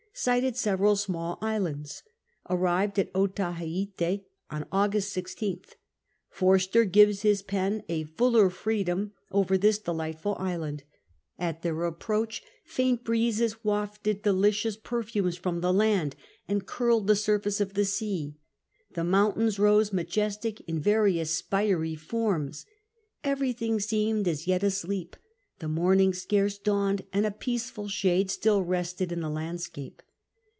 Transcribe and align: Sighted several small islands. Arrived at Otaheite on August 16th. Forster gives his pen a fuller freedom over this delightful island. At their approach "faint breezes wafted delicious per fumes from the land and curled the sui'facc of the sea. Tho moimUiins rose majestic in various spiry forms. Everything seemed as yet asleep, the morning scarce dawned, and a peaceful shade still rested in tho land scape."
Sighted 0.13 0.57
several 0.57 0.97
small 0.97 1.37
islands. 1.41 2.03
Arrived 2.49 2.99
at 2.99 3.09
Otaheite 3.15 4.23
on 4.51 4.65
August 4.69 5.15
16th. 5.15 5.75
Forster 6.29 6.83
gives 6.83 7.21
his 7.21 7.41
pen 7.41 7.81
a 7.87 8.03
fuller 8.03 8.49
freedom 8.49 9.13
over 9.31 9.57
this 9.57 9.79
delightful 9.79 10.35
island. 10.37 10.83
At 11.39 11.61
their 11.61 11.85
approach 11.85 12.43
"faint 12.65 13.05
breezes 13.05 13.63
wafted 13.63 14.21
delicious 14.21 14.75
per 14.75 15.01
fumes 15.01 15.37
from 15.37 15.61
the 15.61 15.73
land 15.73 16.17
and 16.45 16.67
curled 16.67 17.07
the 17.07 17.13
sui'facc 17.15 17.61
of 17.61 17.73
the 17.73 17.85
sea. 17.85 18.35
Tho 18.93 19.03
moimUiins 19.03 19.57
rose 19.59 19.93
majestic 19.93 20.59
in 20.69 20.77
various 20.81 21.31
spiry 21.31 21.95
forms. 21.95 22.65
Everything 23.23 23.79
seemed 23.79 24.27
as 24.27 24.45
yet 24.45 24.61
asleep, 24.61 25.15
the 25.57 25.67
morning 25.67 26.11
scarce 26.13 26.57
dawned, 26.57 27.03
and 27.13 27.23
a 27.23 27.29
peaceful 27.31 27.87
shade 27.87 28.29
still 28.31 28.63
rested 28.63 29.11
in 29.11 29.21
tho 29.21 29.29
land 29.29 29.61
scape." 29.61 30.01